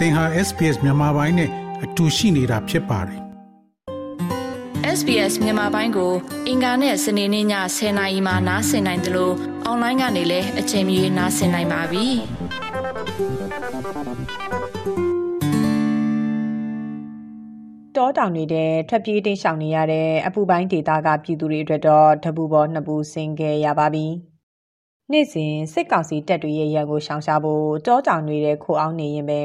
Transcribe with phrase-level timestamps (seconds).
[0.00, 1.50] သင်ဟာ SPS မြန်မာပိုင်းနဲ့
[1.84, 3.20] အတူရှိနေတာဖြစ်ပါတယ်
[4.98, 6.12] SBS မြန်မာပိုင်းကို
[6.48, 7.46] အင်ကာနဲ့စနေနေ့ည
[7.76, 9.34] 10:00နာရီမှနားဆင်နိုင်တယ်လို့
[9.64, 12.06] အွန်လိုင်းကနေလည်းအချိန်မီနားဆင်နိုင်ပါပြီ။
[17.96, 24.06] တောတောင်တွေထဲထွက်ပြေးတိမ်းရှောင်နေရတဲ့အပူပိုင်းဒေသကပြည်သူတွေအတွက်တော့တပူပေါ်နှစ်ပူဆင်ခဲ့ရပါပြီ။
[25.12, 29.42] နေ့စဉ်စစ်ကောင်စီတပ်တွေရဲ့ရန်ကိုရှောင်ရှားဖို့တောတောင်တွေထဲခိုအောင်နေရင်ပဲ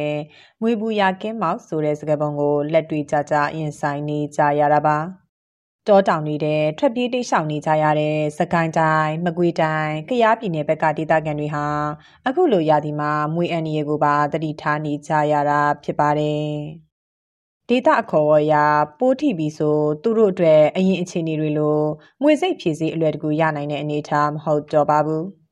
[0.61, 4.97] ငွေပူရကင်းမောက်ဆိုတဲ့စကားပုံကိုလက်တွေ့ကြကြရင်ဆိုင်နေကြရတာပါ
[5.87, 11.67] တောတောင်တွေထဲထွက်ပြေးတိတ်ရှောင်နေကြရတဲ့စကိုင်းတိုင်းမကွေးတိုင်းကယားပြည်နယ်ဘက်ကဒေသခံတွေဟာ
[12.27, 16.45] အခုလိုရာသီမှာမွေအန်ရီကိုပါတတိထားနေကြရတာဖြစ်ပါတယ်
[17.69, 18.65] ဒေတာအခေါ်အရာ
[18.99, 21.79] ပိုးထိပြီးဆိုသူတို့အတွက်အရင်အခြေအနေတွေလို
[22.21, 25.25] ငွေစိတ်ဖြည့်စည်းအလွယ်တကူရနိုင်တဲ့အနေအထားမဟုတ်တော့ပါဘူး။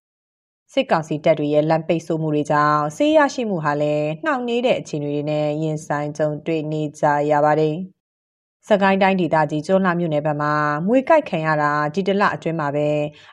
[0.74, 7.76] စစ်ကောင်စီတပ်တွေရဲ့လမ်းပိတ်ဆို့မှုတွေကြောင့်ဆေးရရှိမှုဟာလည်းနှောင့်နှေးတဲ့အခြေအနေတွေနဲ့ရင်ဆိုင်ကြုံတွေ့နေကြရပါတယ်။
[8.68, 10.54] စကိုင်းတိုင်းဒေသကြီးကျွန်းလာမြို့နယ်ဘက်မှာ
[10.88, 12.90] မွေကြိုက်ခံရတာဒီတလအတွင်းမှာပဲ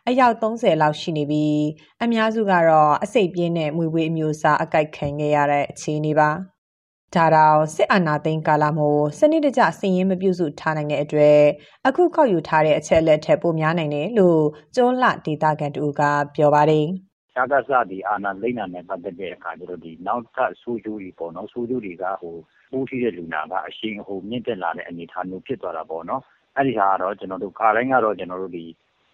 [0.09, 1.61] အယောက်30လောက်ရှိနေပြီး
[2.03, 6.31] အများစုကတော့အစိတ်ပြင်းတဲ့မွေဝေးအမျိုးအစားအကြိုက်ခံခဲ့ရတဲ့အခြေအနေပါ။
[7.15, 11.41] ဒါတော့စစ်အာဏာသိမ်းကာလမို့စနစ်တကျစည်ရင်းမပြုစုထားနိုင်တဲ့အတွက်
[11.87, 14.43] အခုခောက်ယူထားတဲ့အချက်လက်ထက်ပိုများနိုင်တယ်လို့
[14.75, 16.03] ကျွန်းလာဒေသခံတူက
[16.35, 16.89] ပြောပါတယ်။
[17.41, 22.37] စကစ ဒီအာဏာသိမ်းတာနဲ့ ပတ်သက်တဲ့အခါကျတော့ဒီနောက်ထပ်ဆိုးကျိုးတွေပေါ့နော် ဆိုးကျိုးတွေကဟို
[22.73, 26.23] ပိုးထိတဲ့လူနာက အရှိန်ဟိုမြင့်တက်လာတဲ့ အနေအထားမျိုး ဖြစ်သွားတာပေါ့နော်
[26.57, 28.65] အဲ့ဒီဟာကတော့ ကျွန်တော်တို့ ခါတိုင်းကတော့ ကျွန်တော်တို့ ဒီ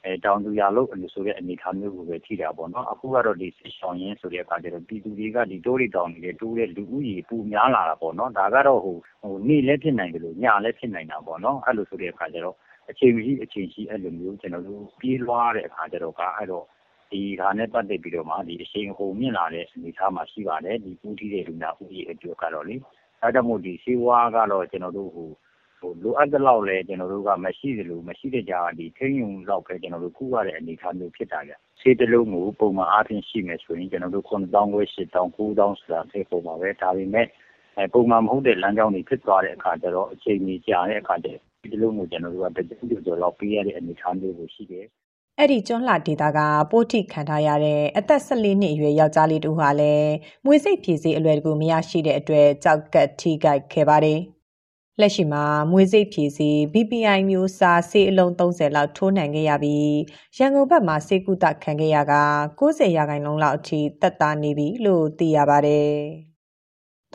[0.04, 12.56] အဲတောင်သူရလို့လို့ဆိုတဲ့ အနေအထားမျိုးကိုပဲ ထိတာပေါ့နော် အခုကတော့ ဒီစစ်ဆောင်ရင်းဆိုတဲ့အခါကျတော့ ပြည်သူတွေက ဒီတိုးတွေတောင်နေတဲ့တိုးတဲ့လူဦးရေပူများလာတာပေါ့နော် ဒါကတော့ဟိုဟိုနေ့လည်းဖြစ်နိုင်တယ်လို့ညလည်းဖြစ်နိုင်တာပေါ့နော် အဲ့လိုဆိုတဲ့အခါကျတော့
[12.90, 16.64] အချိန်ကြီးအချိန်ကြီးအဲ့လိုမျိုးကျွန်တော်တို့ပြေးလွှားတဲ့အခါကျတော့ကအဲ့တော့
[17.10, 22.76] ဒီဟာနဲ့ပတ်သက်ပြီးတော့မှဒီအရှိန်အဟုန်မြင့်လာတဲ့အနေအထားမှာရှိပါတယ်ဒီပူးထီးတဲ့လူနာဦးရေအတွက်ကတော့လေ
[23.22, 25.28] အဲဒါမို့ဒီဆေးဝါးကတော့ကျွန်တော်တို့ဟို
[25.80, 37.26] ဟိုလိုအပ်တဲ့လောက်လဲကျွန်တော်တို့ကမရှိသလိုမရှိတဲ့ကြာဒီထိန်းယုံလောက်ပဲကျွန်တော်တို့ကုရတဲ့အနေအထားမျိုးဖြစ်တာကြဆေးတလုံးကိုပုံမှန်အားဖြင့်ရှိမယ်ဆိုရင်ကျွန်တော်တို့9000ခွဲ8000 9000ဆိုတာသိပုံပါပဲဒါပေမဲ့
[37.76, 41.28] အဲပုံမှန်မဟုတ်တဲ့လမ်းကြောင်းတွေဖြစ်သွားတဲ့အခါကျတော့အချိန်ကြီးကြာတဲ့အခါကျ
[41.62, 44.86] ဒီလိုမျိုးကျွန်တော်တို့ကတကြိမ်ကျော်လောက်ပေးရတဲ့အနေအထားမျိုးကိုရှိတယ်
[45.40, 50.12] အဲ့ဒီကျွန်းလှဒေတာကပိုးထိခံထားရတဲ့အသက်14နှစ်အရွယ်ယောက်ျားလေးတူဟာလည်း
[50.44, 54.20] မွေစိတ်ဖြည့်စေးအလွယ်တကူမရရှိတဲ့အတွက်ကြောက်ကတ်ထိကြိုက်ခဲ့ပါတယ်။
[55.00, 59.96] လက်ရှိမှာမွေစိတ်ဖြည့်စေး BPI မျိုးစားဆေးအလုံး30လောက်ထိုးနှံခဲ့ရပြီး
[60.38, 62.02] ရန်ကုန်ဘက်မှာဆေးကုသခံခဲ့ရက
[62.60, 65.92] 90ရာခိုင်နှုန်းလောက်အထိတက်တာနေပြီလို့သိရပါတယ်။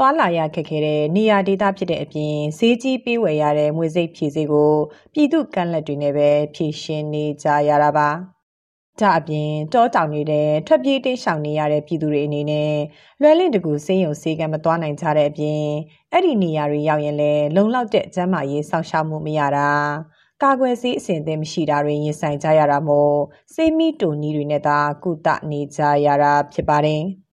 [0.03, 4.73] သွားလာရခက်ခဲတဲ့နေရာဒေသဖြစ်တဲ့အပြင်ဈေးကြီးပေးဝယ်ရတဲ့ငွေစိတ်ဖြည့်စေးကို
[5.13, 8.09] ပြည်သူကန့်လက်တွေနဲ့ပဲဖြည့်ရှင်းနေကြရတာပါ။
[8.99, 12.73] ဒါအပြင်တောတောင်တွေထဲထွက်ပြေးတိမ်းရှောင်နေရတဲ့ပြည်သူတွေအနေနဲ့
[13.21, 15.63] လွယ်လင့်တကူစေးရုံစေးကံမသွားနိုင်ကြတဲ့အပြင်
[16.11, 19.69] အဲ့ဒီနေရာတွေရောက်ရင်လည်းလုံလောက်တဲ့ကျန်းမာရေးစောင့်ရှောက်မှုမရတာ
[20.43, 23.15] ကာကွယ်ဆေးအဆင့်အသင့်မရှိတာတွေရင်ဆိုင်ကြရတာမို့
[23.53, 27.03] စေးမီတူနီးတွေနဲ့သာကုသနေကြရတာဖြစ်ပါတယ်။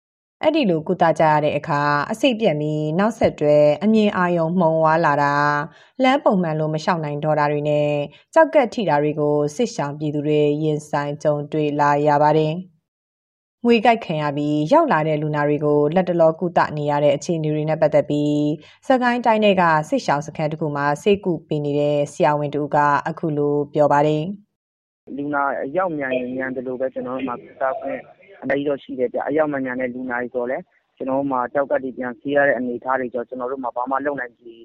[0.45, 1.81] အဲ့ဒီလိုကုသကြရတဲ့အခါ
[2.11, 5.33] အစိတ်ပြက်ပြီးနောက်ဆက်တွဲအမြင်အာရုံမှုံဝါလာတာ
[6.03, 7.89] လမ်းပုံမှန်လိုမလျှောက်နိုင်တော့တာတွေနဲ့
[8.33, 12.53] ကြောက်ကက်ထိတာတွေကိုစစ်ဆောင်ပြည်သူတွေရင်ဆိုင်ကြုံတွေ့လာရပါတယ်။
[13.65, 18.43] ငွေကြိုက်ခံရပြီးရောက်လာတဲ့လူနာတွေကိုလက်တလောကုသနေရတဲ့အခြေအနေတွေနဲ့ပတ်သက်ပြီး
[18.87, 22.77] စကိုင်းတိုင်းတွေကစစ်ဆောင်စခန်းတစ်ခုမှာစိတ်ကူပေးနေတဲ့ဆရာဝန်တူက
[23.07, 24.23] အခုလိုပြောပါတယ်။
[25.17, 25.43] လူနာ
[25.77, 27.99] ရောက်မြန်ရင်မြန်တယ်လို့ပဲကျွန်တော်တို့မှကုသခွင့်
[28.43, 30.63] အများကြီးတော့ရှိတယ်ဗျ။အရောက်မမြန်တဲ့လူနာတွေဆိုလည်း
[30.97, 34.55] ကျနော်တို့မှာ ကျောက်ကပ်တွေ ပြန်ဆေးရတဲ့ အနေအထားတွေကျတော့ ကျနော်တို့မှာ ဘာမှလုပ်နိုင်ခြေ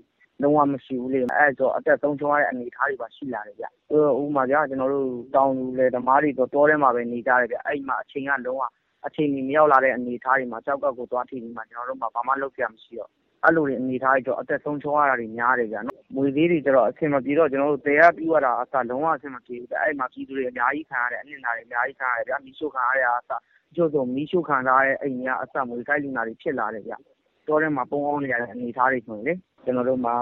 [0.42, 3.66] လုံးဝမရှိဘူးလေ။အဲဒါဆိုအသက်ဆုံးရှုံးရတဲ့ အနေအထားတွေပါ ရှိလာတယ်ဗျ။
[4.20, 8.62] ဥပမာဗျာ ကျနော်တို့ တောင်သူလယ်သမားတွေဆို တောထဲမှာပဲ နေကြတယ်ဗျ။အဲဒီမှာ အချိန်က လုံးဝ
[9.06, 13.10] အချိန်မီ မရောက်လာတဲ့ အနေအထားတွေမှာ ကျောက်ကပ်ကို သွားထိပြီးမှ ကျနော်တို့မှာ ဘာမှလုပ်စရာမရှိတော့
[13.44, 15.78] အဲလိုအနေအထားတွေကျတော့ အသက်ဆုံးရှုံးရတာတွေ များတယ်ဗျ။
[16.16, 23.34] ငွေဈေးတွေကျတော့ အဆင်မပြေတော့ ကျနော်တို့ သယ်ရပြုရတာကအစ လုံးဝအဆင်မပြေဘူးဗျ။အဲဒီမှာ ပြည်သူတွေ အများကြီးခံရတယ်။အနစ်နာတွေ အများကြီးခံရတယ်ဗျာ။မီးရှို့ခံရတာကအစတ
[23.78, 26.94] ချို့ဆို မီးရှို့ခံထားရတဲ့ အိမ်တွေကအစ မြွေကိုက်လူနာတွေ ဖြစ်လာတယ်ဗျ။
[27.46, 29.34] တောထဲမှာ ပုန်းအောင်းနေရတဲ့ အနေအထားတွေဆိုရင်လေ
[29.64, 30.14] ကျနော်တို့မှာ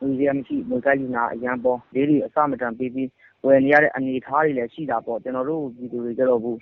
[0.00, 3.08] ငွေစရာမရှိ မြွေကိုက်လူနာအရမ်းပေါ ဈေးတွေ အဆမတန်ပေးပြီး
[3.46, 6.52] ဝယ်နေရတဲ့ အနေအထားတွေလည်း ရှိတာပေါ့။ကျနော်တို့ ပြည်သူတွေကျတော့အခု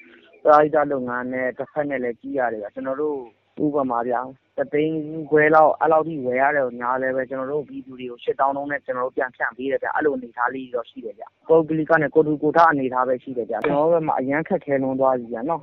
[0.42, 3.16] ပရဟိတလုပ်ငန်းနဲ့ တဖက်နဲ့လည်း ကြည့်ရတယ်ဗျ။ကျနော်တို့
[3.64, 4.20] ဥပမာဗျာ
[4.58, 4.96] တသိန်း
[5.30, 13.56] ခွဲလောက် အဲလောက်ထိ ဝယ်ရတယ်ညာလည်းပဲ ကျနော်တို့ ပြည်သူတွေကို ၈ သောင်းနှုန်းနဲ့ ကျနော်တို့ ပြန်ဖြန့်ပေးတယ်ဗျ အဲလို အနေအထားလေးတွေတော့ ရှိတယ်ဗျ ပုဂ္ဂလိကနဲ့ ကိုယ်ထူကိုယ်ထ အနေအထားပဲ ရှိတယ်ဗျ
[13.64, 15.62] ကျနော်တို့ဘက်မှာ အရန်ခက်ခဲလွန်းသွားပြီဗျနော်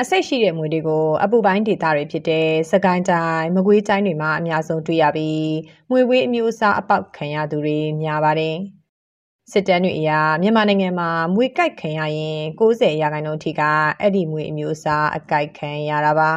[0.00, 5.54] အစိတ်ရှိတဲ့မွေတွေကိုအပူပိုင်းဒေသတွေဖြစ်တဲ့စကိုင်းတိုင်းမကွေးတိုင်းတွေမှာအများဆုံးတွေ့ရပြီး
[5.90, 8.56] မွေဝေးအမျိုးအစားအပေါက်ခံရသူတွေများပါတယ်
[9.52, 10.10] စစ်တမ်းတွေအရ
[10.42, 13.62] မြန်မာနိုင်ငံမှာမွေကြိုက်ခံရရင်90ရာခိုင်နှုန်းထိက
[14.00, 16.30] အဲ့ဒီမွေအမျိုးအစားအကြိုက်ခံရတာပါ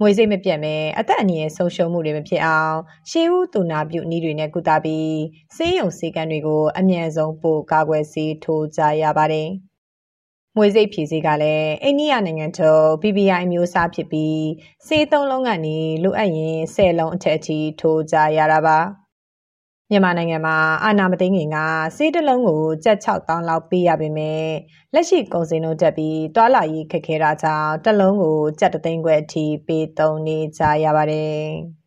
[0.00, 2.76] မွေစိတ်မပြတ်မဲအသက်အန္တရာယ်ဆုံးရှုံးမှုတွေမဖြစ်အောင်
[3.10, 5.18] ရှေးဦးတူနာပြုနည်းတွေနဲ့ကုသပြီး
[5.56, 9.48] စေးရုံစေကံတွေကိုအမြန်ဆုံးပို့ကာကွယ်ဆေးထိုးကြရပါတယ်။
[10.56, 14.46] မွေစိတ်ဖြည့်စေးကလည်းအိန္ဒိယနိုင်ငံထုတ် BBI မျိုးစားဖြစ်ပြီး
[14.86, 18.78] စေးသုံးလုံးကနေလိုအပ်ရင်10လုံးအထက်အထိထိုးကြရတာပါ။
[19.90, 21.56] မြန်မာနိုင်ငံမှာအာဏာမသိမ်းခင်က
[21.96, 24.46] စေးတလုံးကိုကြက်6000လောက်ပေးရပေမဲ့
[24.94, 31.42] လက်ရှိကုန်စည်နှုန်းတက်ပြီးတွာလာရေးခက်ခဲတာကြောင့်တလုံးကိုကြက်တသိန်းခွဲအထိပေးသုံးနေကြရပါတယ်။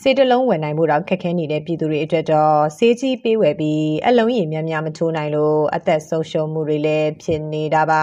[0.00, 8.02] စေးတလုံးဝယ်နိုင်ဖို့တော့ခက်ခဲနေတဲ့ပြည်သူတွေအတွက်တော့စေးကြီးပေးဝယ်ပြီးအလုံးရည်များများမထိုးနိုင်လို့အသက်ဆုံးရှုံးမှုတွေလည်းဖြစ်နေတာပါ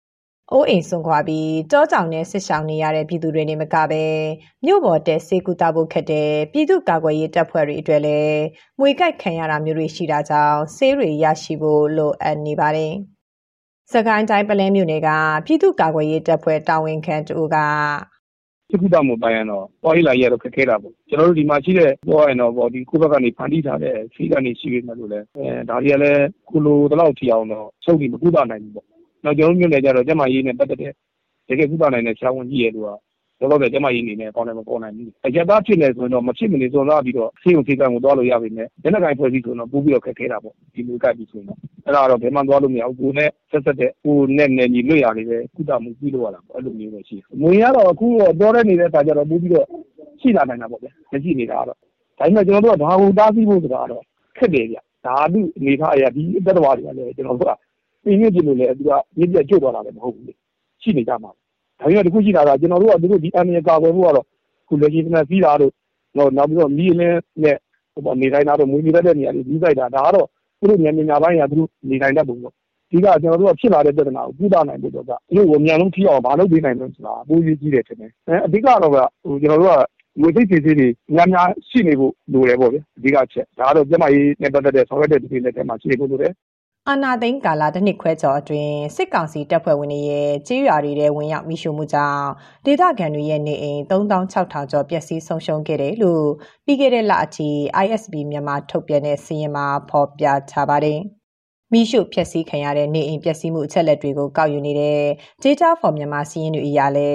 [0.52, 4.04] ။အိုးအိမ်ဆုံးခွာပြီးတောကြောင်နဲ့ဆစ်ဆောင်နေရတဲ့ပြည်သူတွေနေမကပဲ
[4.64, 8.40] မြို့ပေါ်တဲ့စေကူတာဖို့ခက်တဲ့ပြည်သူကာကွယ်ရေးတပ်ဖွဲ့တွေအတွက်လည်း
[8.78, 12.92] မွေကြိုက်ခံရတာမျိုးတွေရှိတာကြောင့်ဆေးတွေရရှိဖို့လိုအပ်နေပါတယ်။
[13.92, 15.10] စကိုင်းတိုင်းပလဲမြို့နယ်က
[15.46, 17.56] ပြည်သူကာကွယ်ရေးတပ်ဖွဲ့တာဝန်ခံတူက
[18.72, 28.86] စစ်ကူတာမှုပိုင်းရင်တော့ပေါ်ရလာရတော့ခက်ခဲတာပေါ့ကျွန်တော်တို့ဒီမှာရှိတဲ့ပေါ်ရင်တော့ဒီကိုဘက်ကနေဖန်တီးထားတဲ့စီးကနေရှိနေတယ်လို့လဲအဲဒါတွေကလည်းကုလိုတလောက်ထီအောင်တော့စုပ်ပြီးမကူတာနိုင်ဘူးပေါ့
[29.24, 30.92] နောက်ကျွန်တော်တို့မြို့နယ်ကျတော့ကျမရေးနဲ့ပတ်သက်တဲ့
[31.48, 32.88] တကယ်ကုသနိုင်တဲ့ဆရာဝန်ကြီးရဲ့လူက
[33.42, 49.66] လောလောဆယ်ကျမရေးနေနဲ့ကောင်းတယ်မပေါ်နိုင်ဘူးအရက်သားဖြစ်နေဆိုရင်တော့မဖြစ်မနေစုံစားပြီးတော့ဆေးရုံဆေးကံကိုသွားလို့ရပါမယ်လက်နက်ကိုင်ဖွဲ့စည်းဆိုတော့ပို့ပြီးတော့ခက်ခဲတာပေါ့ဒီလိုကပ်ပြီးဆိုရင်တော့အဲ့ဒါတော့ဘယ်မှသွားလို့မရဘူးကိုနဲ့ဆက်ဆက်တဲ့ကိုနဲ့နယ်ညီလွတ်ရတယ်ပဲကုသမှုပြီးလို့ရတာပေါ့အဲ့လိုမျိုးပဲရှိတယ်ငွေရတော့အခုတော့တော်တဲ့နေတဲ့အခါကျတော့ပို့ပြီးတော့
[50.20, 51.78] ရှိလာနိုင်တာပေါ့ဗျာမရှိနေတာတော့
[52.18, 54.02] ဒါပေမဲ့ကျွန်တော်တို့ကဒါကိုတားဆီးဖို့ဆိုတာတော့
[54.38, 57.52] ခက်တယ်ဗျဓာတုအနေထားအရာဒီအသက်တော်တွေကလည်းကျွန်တော်တို့က
[58.04, 60.34] ပြင်ရပြင်လို့လည်းသူကရင်းပြကျွတ်သွားတာလည်းမဟုတ်ဘူးလေ
[60.82, 61.30] ရှိနေကြမှာ
[61.82, 64.26] ဒါပေမဲ့တခုရှိတာကကျွန်တော်တို့ကသူတို့ဒီအန်ရကာကွယ်မှုကတော့
[64.68, 65.72] ခုလက်ရှိနဲ့စီးတာတို့
[66.16, 67.56] တော့နောက်ပြီးတော့မီးလင်းနဲ့
[67.92, 70.26] ဟိုပေါ့နေတိုင်းတော့မွေးမြူတဲ့နေရာတွေကြီးဆိုင်တာဒါကတော့
[70.58, 72.52] သူတို့ညညညာပိုင်းကသူတို့နေတိုင်းတဲ့ပုံပေါ့
[72.90, 79.78] ဒီကကျွန်တော်တို့ကဖြစ်လာတဲ့ပြဿနာကိုကုသနိုင်ဖို့တော့ကသူတို့ကိုအမြန်ဆုံးထိအောင်မလုပ်ပေးနိုင်လို့ဆိုတာအပိုးကြီးကြီးတယ်ထင်တယ်အဲအဓိကတော့ကဟိုကျွန်တော်တို့က
[80.20, 86.32] ငွေသိစီစီတွေများများရှိနေဖို့လိုတယ်ပေါ့ဗျအဓိကချက်ဒါကတော့ကျမကြီးနဲ့ပတ်သက်တဲ့ဆောင်ရွက်တဲ့ဒီလက်ထဲမှာရှိနေဖို့လိုတယ်
[86.88, 92.26] အာနာသိန်းကာလာတစ်နှစ်ခွဲကျော်အတွင်းစစ်ကောင်စီတပ်ဖွဲ့ဝင်တွေရဲ့ကြေးရွာတွေထဲဝင်ရောက်မိရှုမှုကြောင့်
[92.66, 96.26] ဒေသခံတွေရဲ့နေအိမ်3600ကျော်ပျက်စီးဆုံးရှုံးခဲ့တယ်လို့
[96.64, 97.48] ပြီးခဲ့တဲ့လအထိ
[97.84, 101.00] ISB မြန်မာထုတ်ပြန်တဲ့စီရင်မှာဖော်ပြထားပါတယ်။
[101.72, 105.02] မိရှုဖျက်ဆီးခံရတဲ့နေအိမ်ပျက်စီးမှုအချက်လက်တွေကိုကောက်ယူနေတဲ့
[105.42, 107.10] Data for မြန်မာစီးရင်တွေအရာလဲ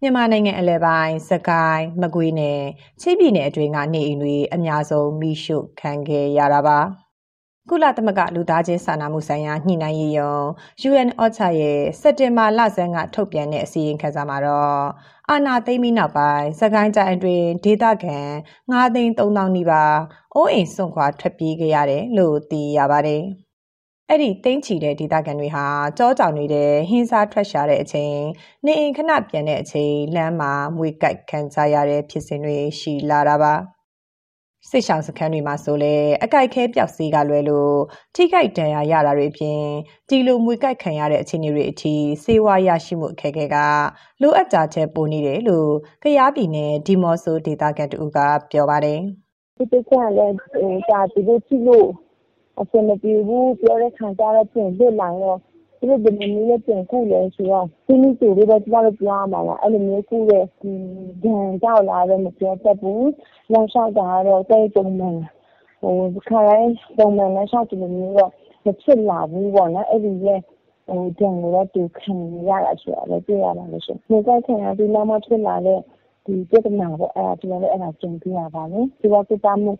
[0.00, 2.60] မြန်မာနိုင်ငံအလဲပိုင်းစကိုင်းမကွေးနဲ့
[3.00, 6.80] ချင်းပြည်နယ်အတွင်းကနေအိမ်တွေအများဆုံးမိရှုခံခဲ့ရတာပါ။
[7.70, 10.34] ကုလသမဂ္ဂလူသားချင်းစာနာမှုဆိုင်ရာညှိနှိုင်းရေးယုံ
[10.88, 14.82] UNOCHA ရဲ့စက်တင်ဘာလဆန်းကထုတ်ပြန်တဲ့အစည်းအဝေးခန်းစာမှာတော့
[15.28, 18.18] အာနာသိမ့်ပြီးနောက်ပိုင်းစကိုင်းတိုင်းအတွင်းဒေသခံ
[18.70, 19.96] 9သိန်း3000နီးပါး
[20.34, 23.22] အိုးအိမ်စွန့်ခွာထွက်ပြေးခဲ့ရတယ်လို့သိရပါတယ်။
[24.08, 25.66] အဲ့ဒီတိမ့်ချီတဲ့ဒေသခံတွေဟာ
[25.98, 28.16] ကြောကြောင်နေတဲ့ဟင်းစားထွက်ရှာတဲ့အချိန်
[28.64, 33.54] နေအိမ်ခဏပြန်တဲ့အချိန်လမ်းမှာမွေကြိုက်ခံကြရတဲ့ဖြစ်စဉ်တွေရှိလာတာပါ။
[34.70, 35.94] စစ်ဆောင်စခန်းတွေမှာဆိုလဲ
[36.24, 37.76] အကြိုက်ခဲပျောက်စီးကလွဲလို့
[38.14, 39.60] ထိခိုက်ဒဏ်ရာရတာတွေအပြင်
[40.08, 41.94] ဒီလိုမွေကြိုက်ခံရတဲ့အခြေအနေတွေအထိ
[42.24, 43.56] စေဝါရရှိမှုအခက်အခဲက
[44.22, 45.70] လိုအပ်တာချက်ပိုနေတယ်လို့
[46.02, 48.18] ကရားပြည်နယ်ဒီမော့ဆိုဒေတာကန်တူက
[48.50, 49.00] ပြောပါတယ်
[49.56, 50.34] ဒီတချာလည်း
[50.90, 51.86] ဒါဒီလိုကြည့်လို့
[52.60, 55.38] အဆင်မပြေဘူးပြောတဲ့ခံကြတော့ပြင်လွတ်လာတော့
[55.82, 60.64] သူတို့ဘယ်လိုမျိုးလဲပြန်ကုလဲဆိုတော့ဒီနေ့တူလေးပဲကျမတို့ပြောရမှာလားအဲ့လိုမျိုးကုတဲ့ဒ
[61.32, 63.10] ဏ်ကြောက်လာတော့မပြောတတ်ဘူး
[63.52, 65.16] လောက်လျှောက်တာကတော့တိတ်ပုံမှန်
[65.80, 68.30] ဟိုခါတိုင်းပုံမှန်နဲ့လျှောက်တယ်မျိုးတော့
[68.64, 70.40] မဖြစ်လာဘူးပေါ့နော်အဲ့ဒီရဲ့
[70.86, 72.12] ဟိုဒဏ်ကိုတော့သူခံ
[72.48, 75.78] ရတာဆိုတော့လည်းတွေ့ရပါလို့ရှိရင်ဒီကခံရပြီးနောက်မှဖြစ်လာတဲ့
[76.24, 79.72] ဒီပြဿနာပေါ့အဲ့ဒါဒီလည်းအဲ့ဒါကြုံပြရပါမယ်ဒီကပြတာမှု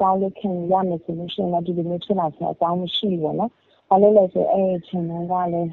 [0.00, 3.50] ကောင်းလေးခံရမယ်ဆိုလို့ရှိရင်ဒီလိုမျိုးဖြစ်လာတဲ့အကြောင်းမရှိဘူးပေါ့နော်
[3.92, 5.12] ဘာလို့လဲဆိုအဲ့ဒီချိန်က
[5.52, 5.70] လည်း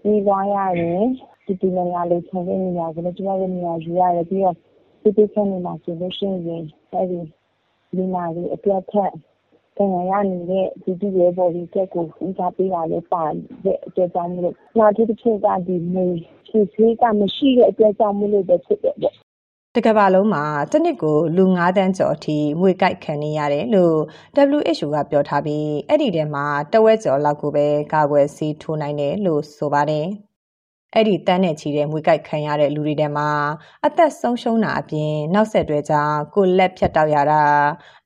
[0.00, 1.04] ပြီးသွားရတယ်
[1.46, 4.56] ဒီဒီနေရာလေးချိန်တဲ့နေရာကိုလည်းကျမတို့နေရာယူရတယ်ပြီးတော့
[5.02, 7.20] ဒီဒီချိန်နေမှာဆိုလို့ရှိရင်အဲ့ဒီ
[7.96, 9.12] ဒီနာလေးအတွက်ထက်
[9.76, 13.24] တန်ရရနေတဲ့ဒီဒီရဲ့ဘော်ဒီချက်ကိုဦးစားပေးတာလည်းပါ
[13.64, 16.06] တဲ့အတွက်ကြောင့်မလို့နောက်တစ်ချက်ကဒီမေ
[16.46, 19.15] ဖြည့်သေးကမရှိတဲ့အတွက်ကြောင့်မလို့ပဲဖြစ်တယ်ပေါ့
[19.76, 23.96] တကဘာလုံးမှာတစ်နှစ်ကိုလူ9တန်းကျော်အထိငွေကြိုက်ခံနေရတယ်လို့
[24.56, 30.06] WHO ကပြောထားပြီးအဲ့ဒီထဲမှာတဝက်ကျော်လောက်ကိုပဲကာကွယ်ဆေးထိုးနိုင်တယ်လို့ဆိုပါတယ်။
[30.94, 33.28] အဲ့ဒီတန်းနဲ့ချီတဲ့ငွေကြိုက်ခံရတဲ့လူတွေထဲမှာ
[33.86, 37.42] အသက်ဆုံးရှုံးတာအပြင်နောက်ဆက်တွဲကြောင့်ကိုလက်ဖြတ်တောက်ရတာ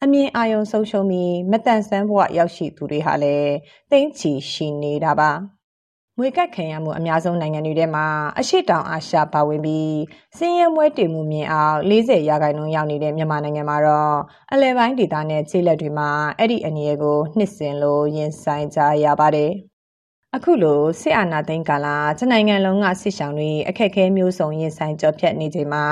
[0.03, 3.53] အမြင်အာရုံဆုံးရှုံးပြီးမတန်ဆန်းဘဝရောက်ရှိသူတွေဟာလည်း
[3.91, 5.33] တိမ့်ချီရှိနေတာပါ။
[6.23, 8.07] ငွေကတ်ခံရမှုအများဆုံးနိုင်ငံတွေထဲမှာ
[8.39, 9.99] အရှိတောင်အာရှပါဝင်ပြီး
[10.39, 14.17] စင်းရဲမွဲတည်မှုမြင်အောင်40ရာခိုင်နှုန်းရောက်နေတဲ့မြန်မာနိုင်ငံမှာတော့
[14.53, 19.51] အလဲပိုင်းဒေသနဲ့ခြေလက်တွေမှာအဲ့ဒီအနေအကိုနှစ်စင်လို့ရင်ဆိုင်ကြရပါတယ်
[20.37, 25.87] အခုလိုစစ်အာဏာသိမ်းကာလတနိုင်ငံလုံးကစစ်ဆောင်တွေအခက်အခဲမျိုးစုံရင်ဆိုင်ကြောဖြတ်နေချိန်မှာ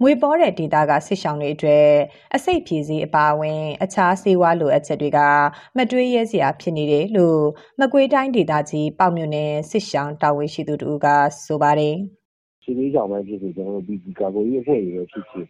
[0.00, 1.88] မွေပေါ်တဲ့ဒေတာကစစ်ဆောင်တွေအတွက်
[2.34, 5.18] အစိတ်ဖြည်စည်းအပါအဝင် အခြားစေဝါလိုအပ်ချက်တွေက
[5.76, 7.40] မတွေးရဲစရာဖြစ်နေတယ်လို့
[7.80, 11.06] မကွေးတိုင်းဒေသကြီးပေါ့မြို့နယ်စစ်ဆောင်တာဝန်ရှိသူတို့က
[11.44, 11.96] ဆိုပါတယ်
[12.62, 15.46] စီးရီးဆောင်ပဲဖြစ်ဖြစ်ကျွန်တော်တို့ဒီကာကိုကြီးအဖွဲ့တွေပဲဖြစ်ဖြစ်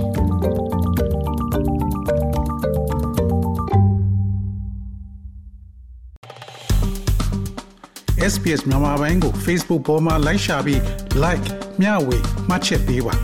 [8.33, 10.81] SPS မြန်မာပိုင်းကို Facebook ပေါ်မှာ like ရှာပြီး
[11.25, 11.47] like
[11.81, 12.17] မျှဝေ
[12.49, 13.15] မှတ်ချက်ပေးပါ